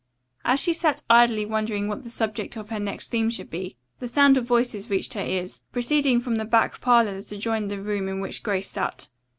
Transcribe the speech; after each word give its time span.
As 0.43 0.59
she 0.59 0.73
sat 0.73 1.03
idly 1.11 1.45
wondering 1.45 1.87
what 1.87 2.03
the 2.03 2.09
subject 2.09 2.57
of 2.57 2.71
her 2.71 2.79
next 2.79 3.11
theme 3.11 3.29
should 3.29 3.51
be, 3.51 3.75
the 3.99 4.07
sound 4.07 4.35
of 4.35 4.45
voices 4.45 4.89
reached 4.89 5.13
her 5.13 5.21
ears, 5.23 5.61
proceeding 5.71 6.19
from 6.19 6.37
the 6.37 6.43
back 6.45 6.81
parlor 6.81 7.13
that 7.13 7.31
adjoined 7.31 7.69
the 7.69 7.79
room 7.83 8.09
in 8.09 8.19
which 8.19 8.41
Grace 8.41 8.71
sat. 8.71 9.09